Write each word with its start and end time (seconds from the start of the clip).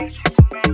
내 0.00 0.08
세상 0.08 0.69